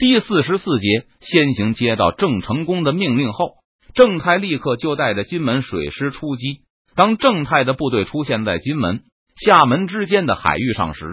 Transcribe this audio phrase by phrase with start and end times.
[0.00, 3.56] 第四十四节，先行接到郑成功的命令后，
[3.92, 6.60] 郑泰立刻就带着金门水师出击。
[6.96, 9.02] 当郑泰的部队出现在金门、
[9.44, 11.04] 厦门之间的海域上时，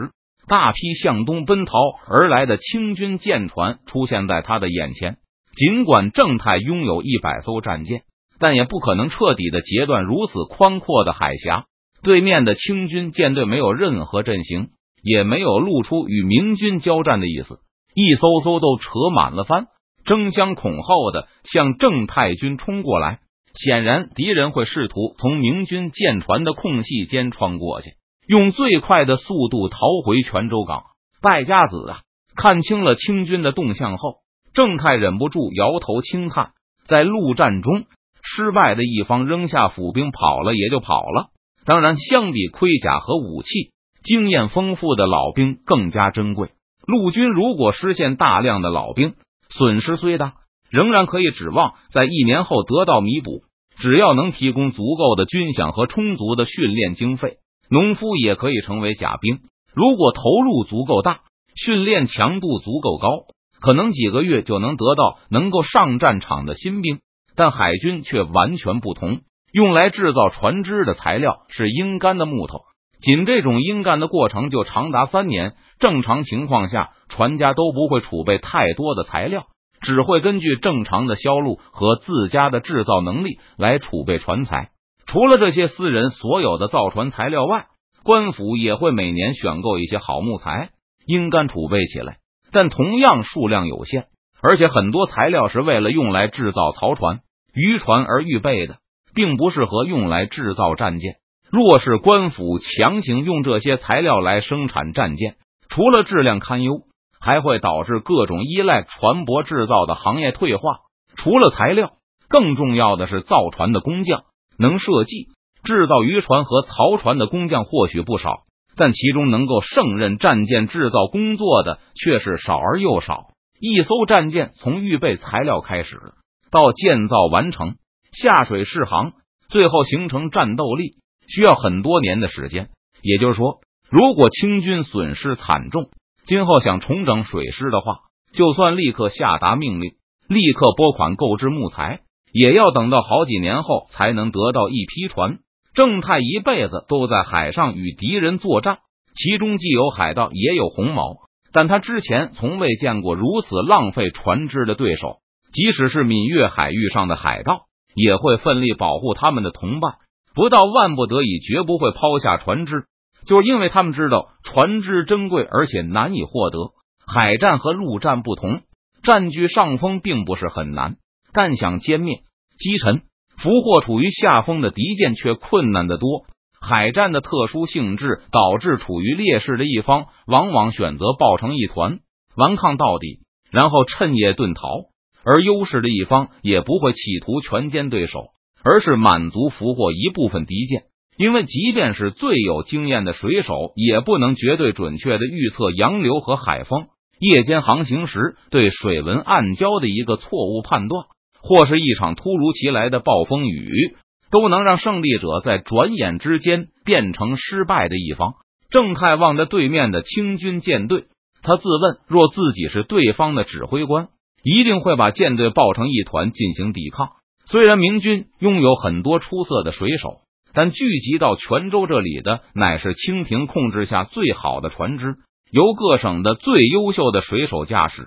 [0.47, 1.73] 大批向东奔逃
[2.08, 5.18] 而来的清军舰船出现在他的眼前。
[5.54, 8.04] 尽管郑泰拥有一百艘战舰，
[8.40, 11.66] 但也不可能彻底的截断如此宽阔的海峡。
[12.04, 14.70] 对面的清军舰队没有任何阵型，
[15.04, 17.60] 也没有露出与明军交战的意思。
[18.00, 19.70] 一艘艘都扯满了帆，
[20.05, 23.22] 争相恐后的向郑太军冲过来。
[23.55, 27.94] 显然，敌人会试图从明军舰船的空隙间穿过去，
[28.27, 30.84] 用最快的速度逃回泉州港。
[31.23, 32.02] 败家子啊！
[32.36, 34.17] 看清了清军的动向后，
[34.53, 36.52] 郑太忍不住摇头轻叹：
[36.86, 37.86] 在陆战中
[38.22, 41.30] 失败的一方扔下府兵跑了也就跑了。
[41.66, 43.72] 当然，相比盔甲和武器，
[44.03, 46.52] 经验丰富的老兵更加珍贵。
[46.88, 49.16] 陆军如果失陷大量的老兵，
[49.50, 50.36] 损失虽大，
[50.72, 53.44] 仍然可以指望在一年后得到弥补。
[53.78, 57.39] 只要能提供足够的军饷和充足的训练经费，
[57.70, 59.39] 农夫也可以成为甲兵。
[59.76, 61.20] 如果投入足够大，
[61.56, 63.26] 训练强度足够高，
[63.59, 67.00] 可能几个月就能得到能够上战场的新兵。
[67.36, 69.20] 但海军却完全不同，
[69.52, 72.61] 用来制造船只的材料是阴干的木头。
[73.00, 75.53] 仅这种阴干的过程就长达三年。
[75.80, 79.45] 正常情况下，船家都不会储备太多的材料，
[79.80, 84.70] 只会根据正常的销路和自家的制造能力来储备船材。
[85.06, 87.67] 除了这些私人所有的造船材料外，
[88.04, 90.70] 官府也会每年选购一些好木材、
[91.06, 92.17] 阴干储备起来，
[92.52, 94.06] 但同样数量有限，
[94.42, 97.20] 而且很多材料是为了用来制造曹船、
[97.54, 98.78] 渔船而预备的，
[99.14, 101.17] 并不适合用来制造战舰。
[101.52, 105.36] 若是官府强行用这些材料来生产战舰，
[105.70, 106.81] 除了质量堪忧，
[107.20, 110.80] 还会导致各种依赖船舶制造的行业退化。
[111.16, 111.94] 除了材料，
[112.28, 114.23] 更重要的是造船的工匠。
[114.59, 115.28] 能设计、
[115.64, 118.39] 制造渔船和曹船的工匠或许不少，
[118.76, 123.27] 但其中能够胜任战舰制造工作的却是少而又少。
[123.60, 126.02] 一艘战舰从预备材料开始，
[126.50, 127.76] 到建造完成、
[128.12, 129.13] 下水试航，
[129.48, 130.95] 最后形成战斗力。
[131.27, 132.69] 需要很多年的时间，
[133.01, 135.89] 也就是说，如果清军损失惨重，
[136.25, 138.00] 今后想重整水师的话，
[138.33, 139.92] 就算立刻下达命令，
[140.27, 142.01] 立刻拨款购置木材，
[142.31, 145.39] 也要等到好几年后才能得到一批船。
[145.74, 148.80] 正太一辈子都在海上与敌人作战，
[149.15, 151.18] 其中既有海盗，也有红毛，
[151.54, 155.18] 但他之前从未见过如此浪费船只的对手。
[155.54, 159.95] 即使是闽粤海域上的海盗，也会奋力保护他们的同伴。
[160.38, 162.86] 不到万不得已，绝不会抛下船只，
[163.25, 166.59] 就是因为他们知道船只珍贵而且难以获得。
[167.07, 168.62] 海战和陆战不同，
[169.01, 170.97] 占据上风并不是很难，
[171.33, 172.18] 但想歼灭、
[172.59, 173.01] 击沉、
[173.36, 176.27] 俘获处于下风的敌舰却困难的多。
[176.62, 181.97] 海战的特殊性质导致处于劣势的一方往往选择抱成一团，
[182.36, 184.92] 顽抗到底，然后趁夜遁逃；
[185.25, 188.27] 而优势的一方也不会企图全歼对手。
[188.63, 190.84] 而是满足俘获一部分敌舰，
[191.18, 196.88] 因为即便是最有经验的水手，也不能绝对准确的预测洋流和海风。
[197.19, 201.06] 夜间航行时对水文暗礁的一个错误判断，
[201.42, 203.95] 或是一场突如其来的暴风雨，
[204.30, 208.34] 都能让胜利者在转眼之间变成失败的一方。
[208.69, 211.06] 郑泰望着对面的清军舰队，
[211.42, 214.10] 他自问：若自己是对方的指挥官，
[214.44, 217.10] 一定会把舰队抱成一团进行抵抗。
[217.50, 220.19] 虽然明军拥有很多出色的水手，
[220.53, 225.15] 但聚集到泉州这里的乃是清廷控制下最好的船只，
[225.50, 228.03] 由各省的最优秀的水手驾驶，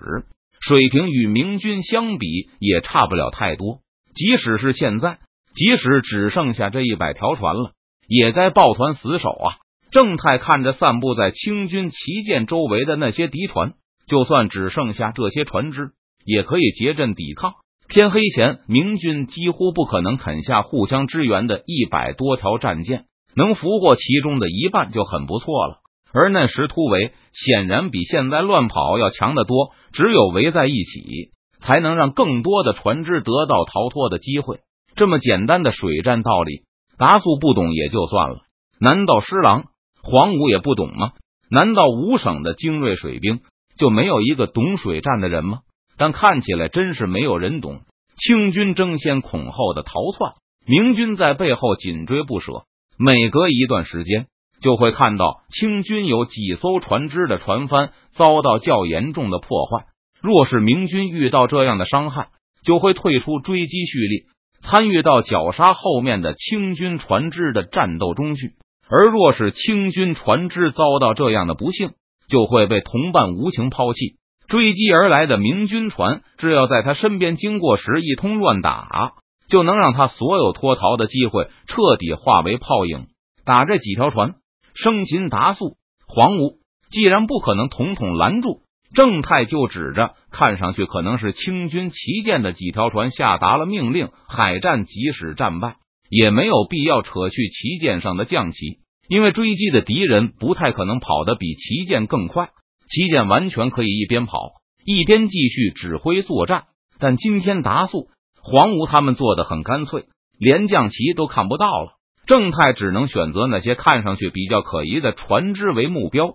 [0.59, 2.27] 水平与明军相比
[2.59, 3.79] 也差不了太多。
[4.13, 5.17] 即使是现在，
[5.55, 7.71] 即使只剩下这一百条船了，
[8.07, 9.57] 也该抱团死守啊！
[9.89, 13.73] 郑泰看着散布在清军旗舰周围的那些敌船，
[14.05, 15.93] 就算只剩下这些船只，
[16.25, 17.53] 也可以结阵抵抗。
[17.91, 23.03] 天黑前，明军几乎不可能啃下互相支援的一百多条战舰，
[23.35, 25.81] 能俘获其中的一半就很不错了。
[26.13, 34.61] 而那时突围显然比现在乱跑要强得多，只有围在一起，才能让更多的船只得到逃脱的机会。
[34.95, 36.61] 这么简单的水战道理，
[36.97, 38.37] 达素不懂也就算了，
[38.79, 39.65] 难道施琅、
[40.01, 41.11] 黄武也不懂吗？
[41.49, 43.41] 难道五省的精锐水兵
[43.77, 45.59] 就没有一个懂水战的人吗？
[45.97, 47.81] 但看起来真是没有人懂。
[48.17, 50.31] 清军争先恐后的逃窜，
[50.65, 52.63] 明军在背后紧追不舍。
[52.97, 54.27] 每隔一段时间，
[54.61, 59.85] 就会看到清军有几艘船只的船帆遭到较严重的破坏，
[60.21, 62.27] 若是明军遇到这样的伤害，
[62.63, 64.25] 就会退出追击序列，
[64.61, 68.53] 参与到绞杀后面的清军船只的战斗中去。
[68.87, 71.93] 而若是清军船只遭到这样的不幸，
[72.27, 74.17] 就会被同伴无情抛弃。
[74.51, 79.13] 追击而来的明军船，只要在他身边经过时一通乱打，
[79.47, 83.07] 就能让他所有脱逃的机会彻底化为泡影。
[83.45, 84.33] 打这几条船，
[84.73, 86.57] 生擒达素、黄吴，
[86.89, 88.59] 既然不可能统统拦住，
[88.93, 95.77] 郑泰就指着看上去可能是清军旗舰的几条船下达了命令：海战即使战败，
[96.09, 102.49] 也没有必要扯去旗舰上的将旗，因为追击的敌人不太可能跑得比旗舰更快。
[102.91, 104.51] 旗舰完全可以一边跑
[104.85, 106.65] 一边继续指挥作战，
[106.99, 108.09] 但今天达速、
[108.41, 110.05] 黄吴他们做的很干脆，
[110.37, 111.93] 连将旗都看不到了。
[112.25, 116.33] 郑泰只能选择那些看上去比较可疑的船只为目标。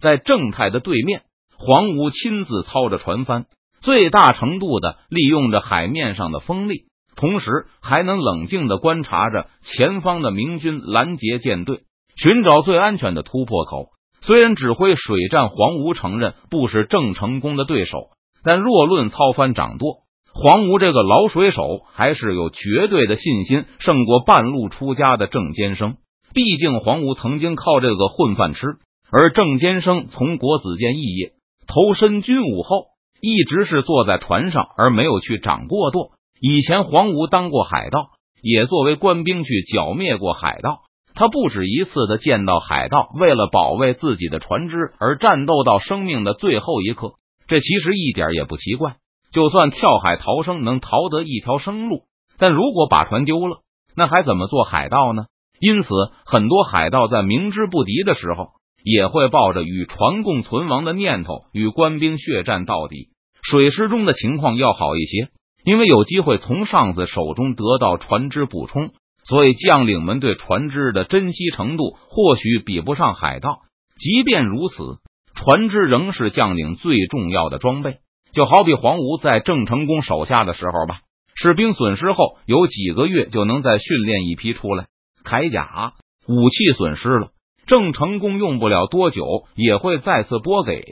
[0.00, 1.22] 在郑泰的对面，
[1.56, 3.46] 黄吴亲自操着船帆，
[3.80, 6.84] 最大程度的利用着海面上的风力，
[7.16, 11.80] 同时还能冷静的观察着前方的明军拦截舰队，
[12.16, 13.88] 寻找最安全的突破口。
[14.28, 18.10] 虽然指挥水战黄吴承认不是郑成功的对手，
[18.44, 20.00] 但若论操帆掌舵，
[20.34, 25.96] 黄吴这个老水手还是有绝对的信心胜过半路出家的郑坚生。
[26.34, 28.66] 毕竟黄吴曾经靠这个混饭吃，
[29.10, 31.32] 而郑坚生从国子监肄业，
[31.66, 32.84] 投身军武后，
[33.22, 36.10] 一直是坐在船上而没有去掌过舵。
[36.38, 38.10] 以前黄吴当过海盗，
[38.42, 40.80] 也作为官兵去剿灭过海盗。
[41.18, 47.14] 他不止一次的见到海盗为了保卫自己的船只而战斗到生命的最后一刻，
[47.48, 48.98] 这其实一点也不奇怪。
[49.32, 52.02] 就算跳海逃生能逃得一条生路，
[52.38, 53.58] 但如果把船丢了，
[53.96, 55.24] 那还怎么做海盗呢？
[55.58, 55.88] 因此，
[56.24, 58.50] 很多海盗在明知不敌的时候，
[58.84, 63.08] 也会抱着与船共存亡的念头与官兵血战到底。
[63.42, 65.30] 水师中的情况要好一些，
[65.64, 68.92] 因为有机会从上司手中得到船只补充。
[69.28, 73.58] 所以，将领们对船只的珍惜程度或许比不上海盗。
[73.96, 74.98] 即便如此，
[75.34, 77.98] 船只仍是将领最重要的装备。
[78.32, 81.00] 就好比黄吴在郑成功手下的时候吧，
[81.34, 84.86] 士兵损失后有几个月就能再训练一批出来。
[85.24, 85.92] 铠甲、
[86.26, 87.28] 武器损失了，
[87.66, 89.26] 郑成功用不了多久
[89.56, 90.84] 也会再次拨给。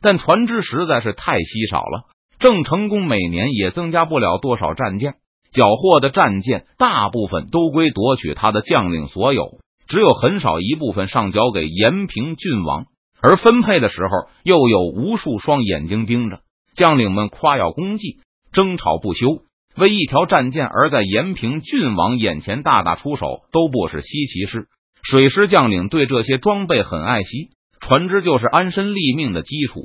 [0.00, 2.04] 但船只实在是太稀少了，
[2.38, 5.14] 郑成功每年也增加不了多少战舰。
[5.52, 12.86] 缴获的战舰大部分都归夺取他的将领所有，只有很少一部分上缴给延平郡王。
[13.20, 16.40] 而分配的时候，又有无数双眼睛盯着，
[16.74, 18.16] 将领们夸耀功绩，
[18.52, 19.42] 争吵不休。
[19.76, 24.66] 为一条战舰而在延平郡王眼前大打出手，都不是稀奇事。
[25.02, 27.50] 水师将领对这些装备很爱惜，
[27.80, 29.82] 船只就是安身立命的基础，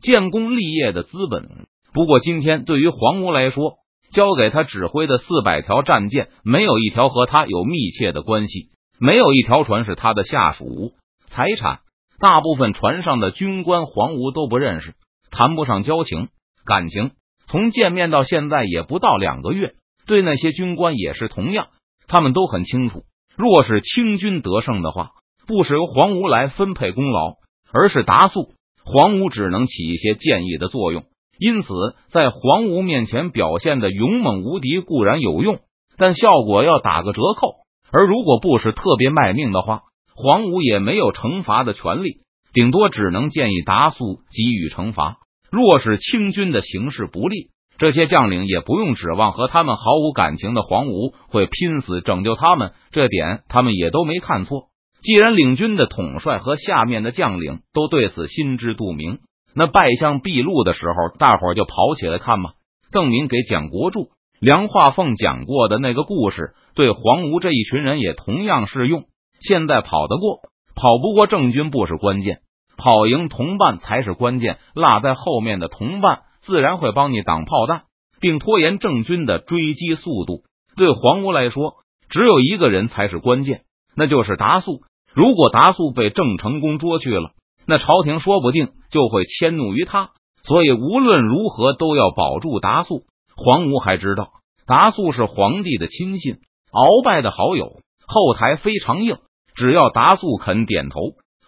[0.00, 1.66] 建功立业的资本。
[1.92, 3.74] 不过今天对于黄吴来说，
[4.12, 10.92] 交给他指挥的四百条战舰，没有一条和他有密切的关系，没有一条船是他的下属。
[11.26, 11.80] 财产，
[12.18, 14.94] 大部分船上的军官黄吴都不认识，
[15.30, 16.28] 谈不上交情
[16.64, 17.12] 感情。
[17.46, 19.74] 从见面到现在也不到两个月，
[20.06, 21.68] 对那些军官也是同样，
[22.06, 23.04] 他们都很清楚，
[23.36, 25.10] 若是清军得胜的话，
[25.46, 27.34] 不是由黄吴来分配功劳，
[27.72, 28.54] 而是达素。
[28.84, 31.04] 黄吴只能起一些建议的作用。
[31.40, 31.72] 因此，
[32.10, 35.60] 在黄吴面前表现的勇猛无敌固然有用，
[35.96, 37.54] 但效果要打个折扣。
[37.90, 39.80] 而如果不是特别卖命的话，
[40.14, 42.18] 黄吴也没有惩罚的权利，
[42.52, 45.16] 顶多只能建议达素给予惩罚。
[45.50, 54.64] 若是清军的形势不利，这些将领也不用指望和他们毫无感情的黄吴会拼死拯救他们，这点他们也都没看错。
[55.00, 59.20] 既然领军的统帅和下面的将领都对此心知肚明。
[59.54, 62.52] 那败相毕露的时候，大伙儿就跑起来看嘛。
[62.92, 69.04] 邓明给蒋国柱、梁化凤讲过的那个故事，对黄吴这一群人也同样适用。
[69.40, 70.40] 现在跑得过，
[70.74, 72.40] 跑不过郑军不是关键，
[72.76, 74.58] 跑赢同伴才是关键。
[74.74, 77.82] 落在后面的同伴自然会帮你挡炮弹，
[78.20, 80.42] 并拖延郑军的追击速度。
[80.76, 81.74] 对黄吴来说，
[82.08, 83.62] 只有一个人才是关键，
[83.94, 84.82] 那就是达素。
[85.12, 87.32] 如果达素被郑成功捉去了，
[87.70, 90.10] 那朝廷说不定就会迁怒于他，
[90.42, 93.04] 所以无论如何都要保住达素。
[93.36, 94.30] 黄吴还知道
[94.66, 96.38] 达素是皇帝的亲信，
[96.72, 99.18] 鳌拜的好友，后台非常硬。
[99.54, 100.98] 只要达素肯点头，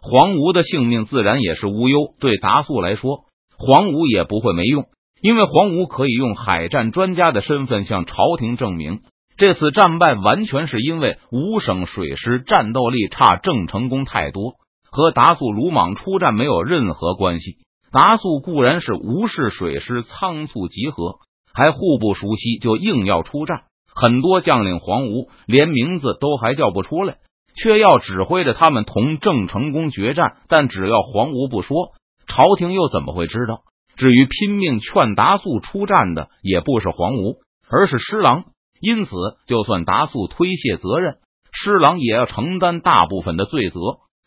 [0.01, 2.15] 黄吴的性命自然也是无忧。
[2.21, 3.25] 对达素来说，
[3.59, 4.87] 黄吴也不会没用，
[5.21, 9.01] 因为黄吴可以用海战专家的身份向朝廷证明，
[9.37, 14.55] 这次战败完全是因为五省水师战斗力差郑成功太多。
[14.93, 17.57] 和达素鲁莽出战没有任何关系。
[17.91, 21.19] 达素固然是无视水师仓促集合，
[21.53, 27.17] 还互不熟悉就硬要出战，很多将领黄吴连名字都还叫不出来，
[27.55, 30.37] 却要指挥着他们同郑成功决战。
[30.47, 31.93] 但只要黄吴不说，
[32.27, 33.63] 朝廷又怎么会知道？
[33.97, 37.37] 至于拼命劝达素出战的，也不是黄吴，
[37.69, 38.45] 而是施琅。
[38.79, 39.15] 因此，
[39.47, 41.17] 就算达素推卸责任，
[41.51, 43.81] 施琅也要承担大部分的罪责。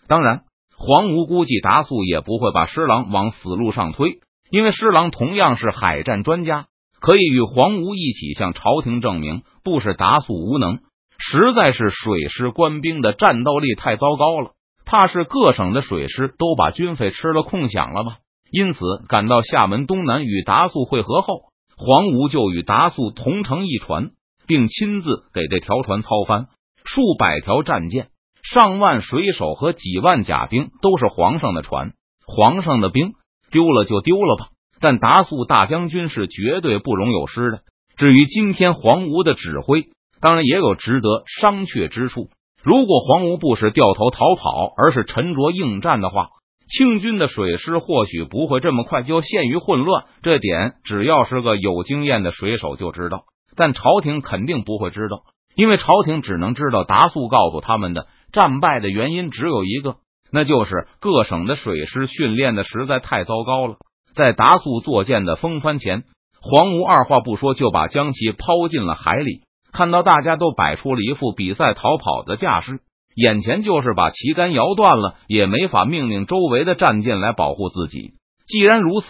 [0.08, 0.42] 当然。
[0.78, 6.68] 黄吴估计达素也不会把施琅往死路上推，因为施琅同样是海战专家，
[7.00, 10.80] 可以与黄吴一起向朝廷证明，不是达素无能，
[11.18, 14.52] 实在是水师官兵的战斗力太糟糕了。
[14.86, 18.18] 怕是各省的水师都把军费吃了空饷了吧？
[18.52, 24.12] 因此，赶到厦门东南与达素会合后，黄吴就与达素同乘一船，
[24.46, 26.48] 并亲自给这条船操帆，
[26.84, 28.10] 数百条战舰。
[28.54, 31.94] 上万水手和几万甲兵都是皇上的船，
[32.28, 33.14] 皇上的兵
[33.50, 34.50] 丢了就丢了吧。
[34.80, 37.60] 但达素大将军是绝对不容有失的。
[37.98, 39.86] 至于今天黄吴的指挥，
[40.22, 42.30] 当然也有值得商榷之处。
[42.62, 46.28] 如果黄吴不是掉头逃跑，而是沉着应战的话，
[46.68, 50.06] 清军的水师或许不会这么快就陷于混乱。
[50.22, 53.24] 这点只要是个有经验的水手就知道，
[53.56, 55.24] 但朝廷肯定不会知道，
[55.56, 58.06] 因为朝廷只能知道达素告诉他们的。
[58.32, 59.98] 战败的原因只有一个，
[60.32, 63.76] 那就是各省的水师训练的实在太糟糕了。
[64.16, 66.04] 在达速作舰的风帆前，
[66.42, 69.42] 黄吴二话不说就把将其抛进了海里。
[69.72, 72.80] 看到大家都摆出了一副比赛逃跑的架势，
[73.14, 78.14] 眼前就是把旗杆摇断了，也没法命令周围的战舰来保护自己。
[78.48, 79.08] 既然如此，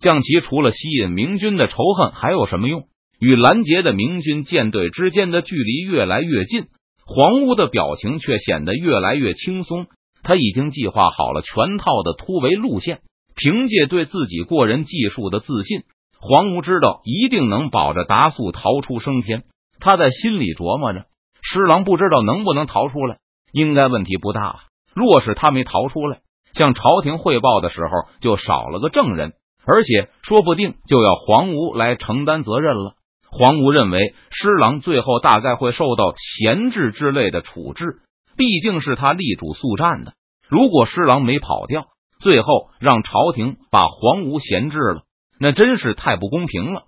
[0.00, 2.84] 将其除了吸引明军的仇恨还有什么用？
[3.18, 6.66] 与拦截的明军舰队之间的距离越来越近。
[7.06, 9.86] 黄屋的表情却显得越来越轻松，
[10.24, 13.00] 他已经计划好了全套的突围路线。
[13.36, 15.82] 凭借对自己过人技术的自信，
[16.18, 19.44] 黄屋知道一定能保着达素逃出升天。
[19.78, 21.04] 他在心里琢磨着：
[21.42, 23.18] 施琅不知道能不能逃出来，
[23.52, 24.60] 应该问题不大。
[24.94, 26.20] 若是他没逃出来，
[26.54, 29.34] 向朝廷汇报的时候就少了个证人，
[29.66, 32.94] 而且说不定就要黄屋来承担责任了。
[33.30, 38.00] 黄吴认为施琅最后大概会受到闲置之类的处置，
[38.36, 40.14] 毕竟是他力主速战的。
[40.48, 41.86] 如果施琅没跑掉，
[42.20, 45.02] 最后让朝廷把黄吴闲置了，
[45.40, 46.84] 那真是太不公平了。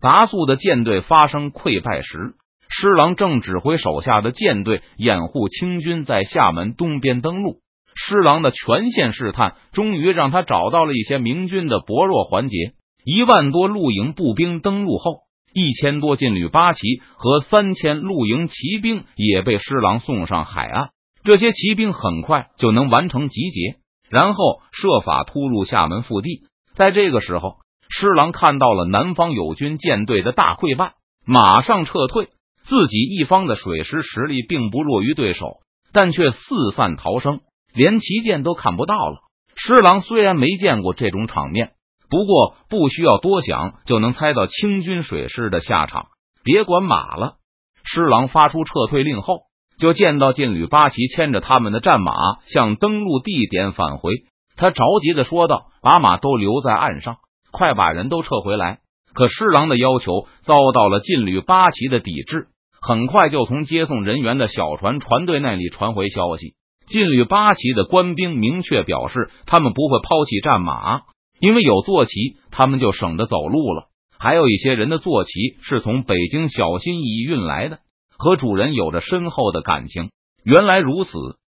[0.00, 2.34] 达素的舰队发生溃败时，
[2.68, 7.60] 施琅正指挥手下的舰队掩护清军在厦门东边登陆。
[7.94, 12.56] 施琅的全线试探，终于让他找到了一些明军的薄弱环节。
[13.04, 15.23] 一万多露营步兵登陆后。
[15.54, 16.80] 一千多劲旅八旗
[17.16, 20.90] 和三千露营骑兵也被施琅送上海岸。
[21.22, 23.78] 这些骑兵很快就能完成集结，
[24.10, 26.42] 然后设法突入厦门腹地。
[26.74, 27.58] 在这个时候，
[27.88, 30.94] 施琅看到了南方友军舰队的大溃败，
[31.24, 32.28] 马上撤退。
[32.66, 35.60] 自己一方的水师实力并不弱于对手，
[35.92, 37.40] 但却四散逃生，
[37.74, 39.18] 连旗舰都看不到了。
[39.54, 41.72] 施琅虽然没见过这种场面。
[42.14, 46.06] 不过不需要多想就能猜到清军水师的下场。
[46.44, 47.38] 别管马了，
[47.82, 49.38] 施琅发出撤退令后，
[49.80, 52.12] 就见到劲旅八旗牵着他们的战马
[52.46, 54.12] 向登陆地点返回。
[54.54, 57.16] 他着急的说道：“把马都留在岸上，
[57.50, 58.78] 快把人都撤回来！”
[59.12, 62.46] 可施琅的要求遭到了劲旅八旗的抵制。
[62.80, 66.54] 很快就从接送人员的小船船队那里传回消息，
[66.86, 71.00] 劲旅八旗的官兵明确表示，他们不会抛弃战马。
[71.38, 73.88] 因为有坐骑，他们就省得走路了。
[74.18, 75.30] 还有一些人的坐骑
[75.62, 77.80] 是从北京小心翼翼运来的，
[78.16, 80.10] 和主人有着深厚的感情。
[80.44, 81.18] 原来如此，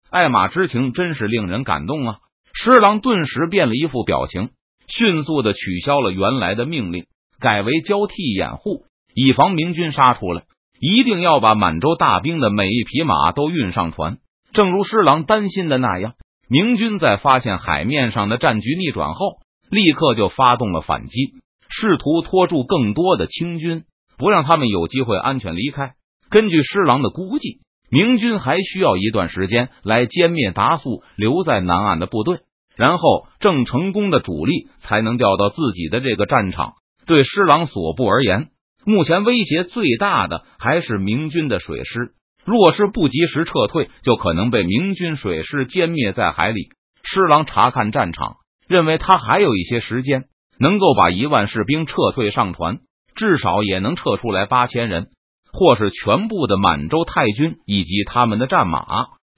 [0.10, 2.18] 爱马之情真是令人感动啊！
[2.54, 4.50] 施琅顿时变了一副表情，
[4.88, 7.06] 迅速的取消了原来的命令，
[7.40, 10.44] 改为交替掩护，以防明军杀出来。
[10.80, 14.18] 一定要把满洲大兵的每一匹马都运上船。
[14.54, 16.14] 正如施琅担心的那样，
[16.50, 19.38] 明军在发现海面上的战局逆转后。
[19.76, 21.34] 立刻就发动了反击，
[21.70, 23.84] 试图拖住更多的清军，
[24.18, 25.96] 不让他们有机会安全离开。
[26.30, 27.60] 根据施琅的估计，
[27.92, 32.40] 明军还需要一段时间来歼灭达素留在南岸的部队，
[32.78, 36.76] 然后郑成功的主力才能调到自己的这个战场。
[37.06, 38.48] 对施琅所部而言，
[38.86, 42.14] 目前威胁最大的还是明军的水师。
[42.46, 46.70] 若是不及时撤退，就可能被明军水师歼灭在海里。
[47.04, 48.38] 施琅查看战场。
[48.68, 50.26] 认为他还有一些时间
[50.60, 52.80] 能够把一万士兵撤退上船，
[53.16, 55.08] 至少也能撤出来八千人，
[55.52, 58.86] 或是全部的满洲太军以及他们的战马。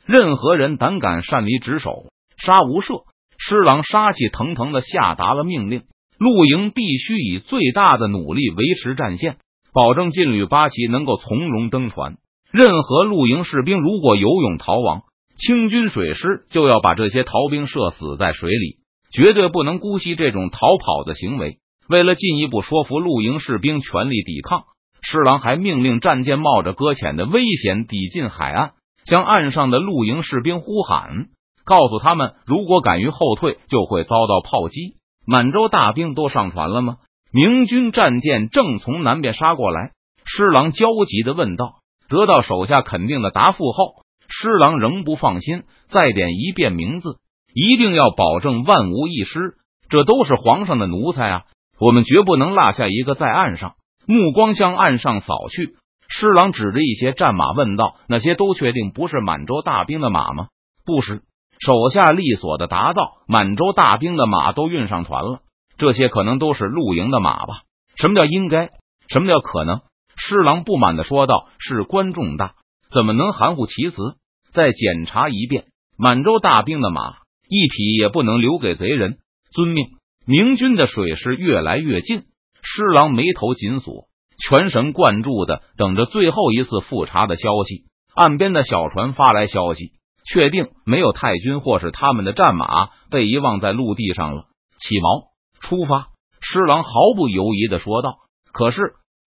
[0.06, 2.06] 任何人胆敢擅离职守，
[2.38, 3.04] 杀无赦。
[3.40, 5.84] 施琅杀气腾腾的下达了命令：
[6.18, 9.38] 露营必须以最大的努力维持战线，
[9.74, 12.16] 保证劲旅八旗能够从容登船。
[12.52, 15.04] 任何露营士兵如果游泳逃亡，
[15.36, 18.78] 清军水师就要把这些逃兵射死在水里，
[19.12, 21.58] 绝对不能姑息这种逃跑的行为。
[21.90, 24.64] 为了进一步说服陆营士兵全力抵抗，
[25.02, 28.72] 施琅还命令战舰冒着搁浅的危险抵近海岸，
[29.06, 31.28] 向岸上的露营士兵呼喊，
[31.64, 34.96] 告诉他们如果敢于后退，就会遭到炮击。
[35.26, 36.98] 满洲大兵都上船了吗？
[37.32, 39.92] 明军战舰正从南边杀过来。
[40.26, 41.76] 施琅焦急的问道。
[42.10, 43.96] 得到手下肯定的答复后，
[44.30, 47.18] 施琅仍不放心，再点一遍名字，
[47.58, 49.56] 一定要保证万无一失。
[49.90, 51.42] 这都是皇上的奴才啊，
[51.80, 53.74] 我们绝不能落下一个在岸上。
[54.06, 55.76] 目光向岸上扫去，
[56.08, 60.50] 施琅指着一些战马问道：“那些都确定不是满洲大兵的马吗
[60.86, 61.24] ？”“不是。”
[61.60, 65.40] 手下利索的答道：“满洲大兵的马都运上船了，
[65.78, 67.62] 这些可能都是露营的马吧
[67.98, 68.70] ？”“什么叫应该？
[69.10, 69.82] 什么叫可能？”
[70.16, 72.54] 施琅不满的说道：“事关重大，
[72.92, 74.16] 怎么能含糊其辞？
[74.52, 75.66] 再检查一遍，
[75.98, 77.16] 满洲大兵的马
[77.50, 79.18] 一匹也不能留给贼人。”
[79.52, 79.86] 遵命。
[80.26, 82.24] 明军的水势越来越近，
[82.62, 87.86] 施琅眉头紧锁，全神贯注的等着最后一次复查的消息。
[88.14, 89.92] 岸边的小船发来消息，
[90.26, 94.46] 确定没有太君或是他们的战马被遗忘在陆地上了。
[94.78, 95.30] 起锚，
[95.62, 96.08] 出发。
[96.42, 98.18] 施琅毫不犹豫的说道。
[98.52, 98.82] 可是。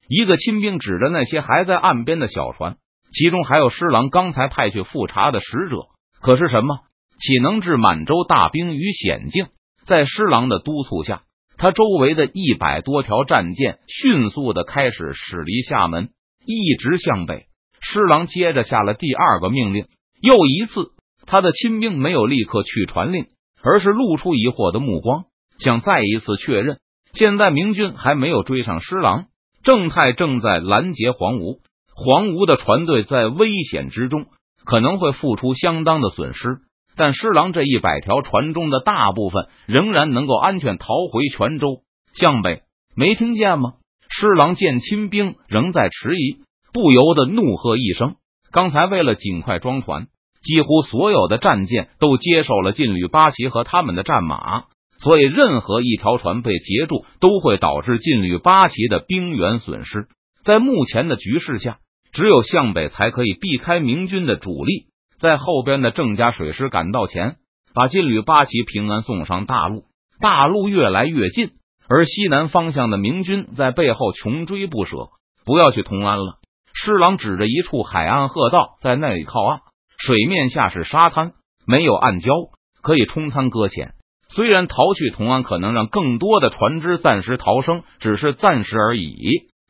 [0.09, 2.77] 一个亲兵指着那些还在岸边的小船，
[3.11, 5.87] 其中还有施琅刚才派去复查的使者。
[6.21, 6.77] 可是什么
[7.19, 9.47] 岂能置满洲大兵于险境？
[9.85, 11.23] 在施琅的督促下，
[11.57, 16.09] 他周围的一百多条战舰迅速的开始驶离厦门，
[16.45, 17.45] 一直向北。
[17.79, 19.85] 施琅接着下了第二个命令。
[20.21, 20.91] 又一次，
[21.25, 23.27] 他的亲兵没有立刻去传令，
[23.61, 25.25] 而是露出疑惑的目光，
[25.57, 26.79] 想再一次确认。
[27.13, 29.25] 现在明军还没有追上施琅。
[29.63, 31.61] 郑泰正在拦截黄吴，
[31.93, 34.25] 黄吴的船队在危险之中，
[34.65, 36.59] 可能会付出相当的损失。
[36.97, 41.83] 但施琅这一百条船中的大部分仍然能够安全逃回泉州。
[42.13, 42.63] 向北，
[42.95, 43.73] 没听见吗？
[44.09, 46.39] 施琅见亲兵仍在迟疑，
[46.73, 48.15] 不由得怒喝一声。
[48.51, 50.07] 刚才为了尽快装船，
[50.41, 54.63] 几乎所有的战舰都接受了劲旅八旗和他们的战马。
[54.99, 60.07] 所以，任何一条船被截住，都会导致劲旅八旗的兵员损失。
[60.43, 61.77] 在目前的局势下，
[62.11, 64.87] 只有向北才可以避开明军的主力。
[65.19, 67.37] 在后边的郑家水师赶到前，
[67.73, 69.85] 把劲旅八旗平安送上大陆。
[70.19, 71.51] 大陆越来越近，
[71.87, 75.09] 而西南方向的明军在背后穷追不舍。
[75.45, 76.39] 不要去同安了。
[76.73, 79.61] 施琅指着一处海岸河道，在那里靠岸，
[79.97, 81.31] 水面下是沙滩，
[81.65, 82.51] 没有暗礁，
[82.81, 83.93] 可以冲滩搁浅。
[84.29, 89.17] 虽然逃去同安可能让更多的船只暂时逃生，只是暂时而已。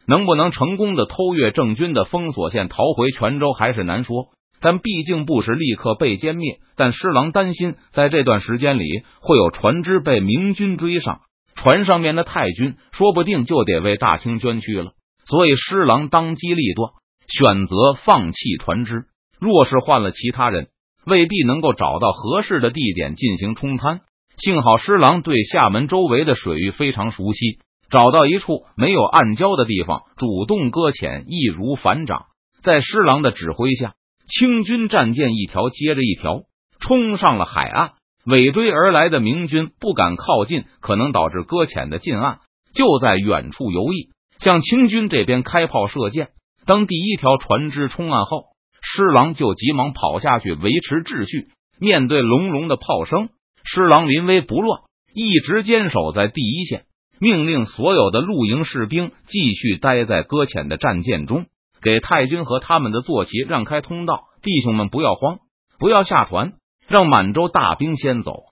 [0.08, 4.30] 能不能成功的偷越郑军的封锁线逃回泉州还是难说。
[4.60, 6.60] 但毕竟不是立刻被歼灭。
[6.76, 8.86] 但施琅担心，在这段时间里
[9.22, 11.22] 会有船只被明军追上，
[11.56, 14.92] 船上面的太军说不定就得为大清捐躯了。
[15.26, 16.92] 所以施琅当机立断，
[17.28, 19.06] 选择放弃船只。
[19.40, 20.68] 若是换了其他人，
[21.06, 24.02] 未必能够找到合适的地点进行冲滩。
[24.38, 32.26] 幸好施琅对厦门周围的水域非常熟悉，找到一处没有暗礁的地方，主动搁浅，易如反掌。
[32.62, 33.94] 在施琅的指挥下，
[34.28, 36.44] 清军战舰一条接着一条
[36.80, 37.92] 冲上了海岸，
[38.26, 42.40] 尾追而来的明军不敢靠近，可能导致搁浅的近岸
[42.74, 44.10] 就在远处游弋，
[44.40, 46.30] 向清军这边开炮射箭。
[46.66, 48.48] 当第一条船只冲岸后，
[48.82, 51.48] 施琅就急忙跑下去维持秩序，
[51.80, 53.30] 面对隆隆的炮声。
[53.64, 54.82] 施琅临危不乱，
[55.14, 56.84] 一直坚守在第一线，
[57.20, 61.46] 命令所有的露营士兵继续待在搁浅的战舰中，
[61.88, 64.26] 给太君和他们的坐骑让开通道。
[64.42, 65.40] 弟兄们，不要慌，
[65.80, 66.52] 不要下船，
[66.86, 68.44] 让满洲大兵先走。